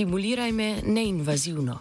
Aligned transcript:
Stimuliraj 0.00 0.52
me 0.52 0.82
neinvazivno. 0.86 1.78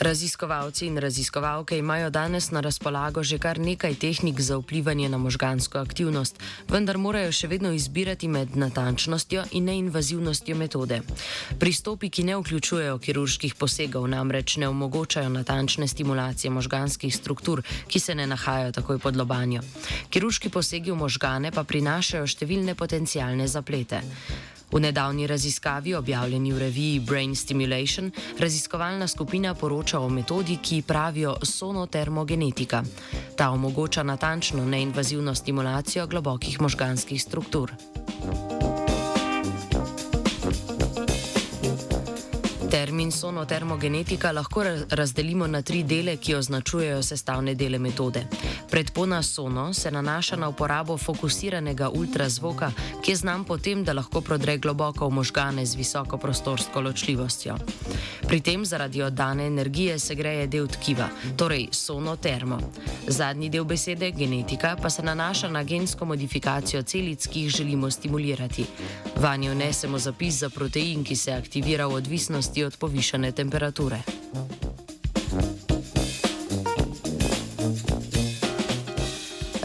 Raziskovalci 0.00 0.86
in 0.86 0.98
raziskovalke 0.98 1.78
imajo 1.78 2.10
danes 2.10 2.50
na 2.50 2.60
razpolago 2.60 3.22
že 3.22 3.38
kar 3.38 3.58
nekaj 3.58 3.94
tehnik 3.94 4.40
za 4.40 4.56
vplivanje 4.56 5.08
na 5.08 5.18
možgansko 5.18 5.78
aktivnost, 5.78 6.36
vendar 6.68 6.98
morajo 6.98 7.32
še 7.32 7.48
vedno 7.48 7.72
izbirati 7.72 8.28
med 8.28 8.56
natančnostjo 8.56 9.44
in 9.52 9.64
neinvazivnostjo 9.64 10.56
metode. 10.56 11.00
Pristopi, 11.58 12.10
ki 12.10 12.24
ne 12.28 12.36
vključujejo 12.36 12.98
kirurških 12.98 13.54
posegov, 13.54 14.08
namreč 14.08 14.56
ne 14.56 14.68
omogočajo 14.68 15.28
natančne 15.28 15.88
stimulacije 15.88 16.50
možganskih 16.50 17.16
struktur, 17.16 17.62
ki 17.88 18.00
se 18.00 18.14
ne 18.14 18.26
nahajajo 18.26 18.72
takoj 18.72 18.98
pod 18.98 19.16
lobanjo. 19.16 19.62
Kirurški 20.10 20.48
posegi 20.48 20.92
v 20.92 21.00
možgane 21.00 21.52
pa 21.52 21.64
prinašajo 21.64 22.26
številne 22.26 22.74
potencijalne 22.74 23.48
zaplete. 23.48 24.02
V 24.72 24.80
nedavni 24.80 25.26
raziskavi, 25.26 25.94
objavljeni 25.94 26.52
v 26.52 26.58
reviji 26.58 27.00
Brain 27.00 27.36
Stimulation, 27.36 28.10
raziskovalna 28.38 29.06
skupina 29.06 29.54
poroča 29.54 30.00
o 30.00 30.08
metodi, 30.08 30.58
ki 30.62 30.82
pravijo 30.82 31.36
sonotermogenetika. 31.42 32.82
Ta 33.36 33.50
omogoča 33.50 34.02
natančno 34.02 34.64
neinvazivno 34.64 35.34
stimulacijo 35.34 36.06
globokih 36.06 36.60
možganskih 36.60 37.22
struktur. 37.22 37.72
Termin 42.70 43.12
sonotermogenetika 43.12 44.32
lahko 44.32 44.64
razdelimo 44.90 45.46
na 45.46 45.62
tri 45.62 45.82
dele, 45.82 46.16
ki 46.16 46.34
označujejo 46.34 47.02
sestavne 47.02 47.54
dele 47.54 47.78
metode. 47.78 48.26
Predpona 48.70 49.22
sono 49.22 49.72
se 49.74 49.90
nanaša 49.90 50.36
na 50.36 50.48
uporabo 50.48 50.98
fokusiranega 50.98 51.88
ultrazvoka, 51.88 52.70
ki 53.02 53.12
je 53.12 53.16
znan 53.16 53.44
po 53.44 53.58
tem, 53.58 53.84
da 53.84 53.92
lahko 53.92 54.20
prodre 54.20 54.58
globoko 54.58 55.08
v 55.08 55.12
možgane 55.12 55.66
z 55.66 55.74
visoko 55.74 56.18
prostorsko 56.18 56.80
ločljivostjo. 56.80 57.56
Pri 58.26 58.40
tem 58.40 58.64
zaradi 58.64 59.02
oddane 59.02 59.46
energije 59.46 59.98
se 59.98 60.14
greje 60.14 60.46
del 60.46 60.66
tkiva, 60.66 61.08
torej 61.36 61.68
sonotermo. 61.72 62.58
Zadnji 63.08 63.48
del 63.48 63.64
besede, 63.64 64.10
genetika, 64.10 64.76
pa 64.82 64.90
se 64.90 65.02
nanaša 65.02 65.48
na 65.48 65.62
gensko 65.62 66.04
modifikacijo 66.04 66.82
celic, 66.82 67.26
ki 67.26 67.40
jih 67.40 67.50
želimo 67.50 67.90
stimulirati. 67.90 68.66
Vanjo 69.16 69.54
nesemo 69.54 69.98
zapis 69.98 70.34
za 70.34 70.50
protein, 70.50 71.04
ki 71.04 71.16
se 71.16 71.32
aktivira 71.32 71.86
v 71.86 71.94
odvisnosti 71.94 72.64
od 72.66 72.76
povišene 72.76 73.32
temperature. 73.32 74.02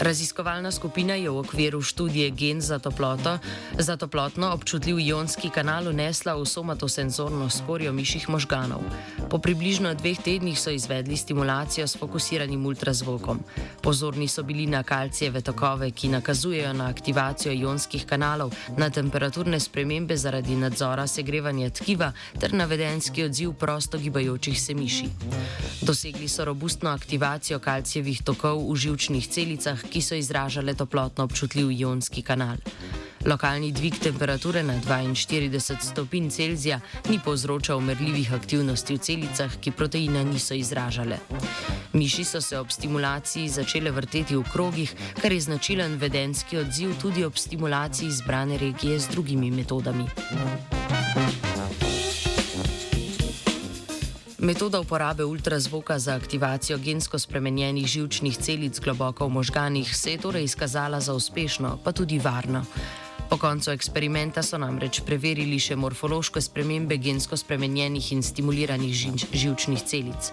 Raziskovalna 0.02 0.72
skupina 0.74 1.14
je 1.14 1.30
v 1.30 1.38
okviru 1.38 1.78
študije 1.82 2.30
gen 2.30 2.60
za, 2.60 2.78
toploto, 2.78 3.38
za 3.78 3.96
toplotno 3.96 4.50
občutljiv 4.50 4.98
ionski 4.98 5.46
kanal 5.50 5.86
unesla 5.88 6.34
v 6.34 6.46
somatosenzorno 6.46 7.46
skorjo 7.50 7.92
miših 7.92 8.26
možganov. 8.28 8.82
Po 9.30 9.38
približno 9.38 9.94
dveh 9.94 10.18
tednih 10.18 10.58
so 10.58 10.74
izvedli 10.74 11.16
stimulacijo 11.16 11.86
s 11.86 11.96
fokusiranim 11.96 12.66
ultrazvokom. 12.66 13.38
Pozorni 13.82 14.28
so 14.28 14.42
bili 14.42 14.66
na 14.66 14.82
kalcijeve 14.82 15.40
tokove, 15.40 15.90
ki 15.90 16.08
nakazujejo 16.08 16.72
na 16.72 16.90
aktivacijo 16.90 17.54
ionskih 17.54 18.06
kanalov, 18.06 18.50
na 18.76 18.90
temperaturne 18.90 19.60
spremembe 19.60 20.16
zaradi 20.16 20.56
nadzora 20.56 21.06
segrevanja 21.06 21.70
tkiva 21.70 22.10
ter 22.40 22.54
na 22.54 22.64
vedenski 22.64 23.24
odziv 23.24 23.52
prosto 23.52 23.98
gibajočih 23.98 24.60
se 24.62 24.74
miši. 24.74 25.06
Dosegli 25.82 26.28
so 26.28 26.44
robustno 26.44 26.90
aktivacijo 26.90 27.58
kalcijevih 27.58 28.22
tokov 28.22 28.66
v 28.66 28.76
žilčnih 28.76 29.28
celicah, 29.28 29.91
ki 29.92 30.00
so 30.02 30.16
izražale 30.16 30.74
toplotno 30.74 31.24
občutljiv 31.24 31.70
ionski 31.70 32.22
kanal. 32.22 32.56
Lokalni 33.26 33.72
dvig 33.72 33.98
temperature 34.02 34.62
na 34.62 34.74
42 34.80 35.76
stopinj 35.80 36.30
Celzija 36.30 36.80
ni 37.10 37.20
povzročal 37.24 37.80
merljivih 37.80 38.32
aktivnosti 38.34 38.94
v 38.94 38.98
celicah, 38.98 39.52
ki 39.60 39.70
proteina 39.70 40.24
niso 40.24 40.54
izražale. 40.54 41.18
Miši 41.92 42.24
so 42.24 42.40
se 42.40 42.58
ob 42.58 42.72
stimulaciji 42.72 43.48
začele 43.48 43.90
vrteti 43.90 44.36
v 44.36 44.42
krogih, 44.52 44.94
kar 45.22 45.32
je 45.32 45.40
značilen 45.40 45.98
vedenski 46.00 46.58
odziv 46.58 46.96
tudi 47.02 47.24
ob 47.24 47.38
stimulaciji 47.38 48.08
izbrane 48.08 48.58
regije 48.58 48.98
z 48.98 49.08
drugimi 49.08 49.50
metodami. 49.50 50.06
Thank 51.14 51.82
you. 51.82 52.01
Metoda 54.42 54.80
uporabe 54.80 55.24
ultrazvoka 55.24 55.98
za 55.98 56.14
aktivacijo 56.14 56.78
gensko 56.78 57.18
spremenjenih 57.18 57.86
žilčnih 57.86 58.36
celic 58.36 58.80
globoko 58.80 59.26
v 59.26 59.30
možganih 59.30 59.96
se 59.96 60.12
je 60.12 60.18
torej 60.18 60.44
izkazala 60.44 61.00
za 61.00 61.14
uspešno, 61.14 61.78
pa 61.84 61.92
tudi 61.92 62.18
varno. 62.18 62.64
Po 63.30 63.36
koncu 63.36 63.70
eksperimenta 63.70 64.42
so 64.42 64.58
namreč 64.58 65.00
preverili 65.06 65.60
še 65.62 65.76
morfološke 65.76 66.40
spremembe 66.42 66.98
gensko 66.98 67.36
spremenjenih 67.36 68.12
in 68.12 68.22
stimuliranih 68.22 68.94
žilčnih 69.32 69.86
celic. 69.86 70.32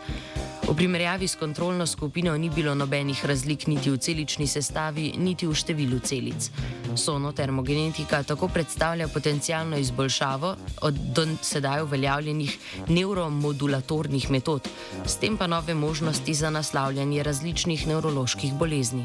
V 0.69 0.75
primerjavi 0.75 1.27
s 1.27 1.35
kontrolno 1.35 1.85
skupino 1.87 2.37
ni 2.37 2.49
bilo 2.49 2.75
nobenih 2.75 3.25
razlik 3.25 3.67
niti 3.67 3.89
v 3.89 3.97
celični 3.97 4.45
sestavi, 4.47 5.15
niti 5.17 5.47
v 5.49 5.55
številu 5.57 5.97
celic. 6.05 6.51
Sonotermogenetika 6.93 8.21
tako 8.23 8.47
predstavlja 8.53 9.07
potencijalno 9.07 9.77
izboljšavo 9.81 10.55
od 10.81 10.93
do 10.93 11.25
sedaj 11.41 11.81
uveljavljenih 11.81 12.57
neuromodulatornih 12.87 14.29
metod, 14.29 14.69
s 15.05 15.17
tem 15.17 15.37
pa 15.37 15.47
nove 15.47 15.73
možnosti 15.73 16.33
za 16.33 16.53
naslavljanje 16.53 17.23
različnih 17.23 17.87
nevroloških 17.87 18.53
bolezni. 18.53 19.03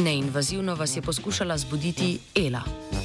Neinvazivno 0.00 0.74
vas 0.74 0.96
je 0.96 1.02
poskušala 1.02 1.58
zbuditi 1.58 2.18
Ela. 2.34 3.01